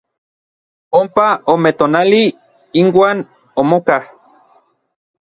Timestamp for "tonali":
1.79-2.23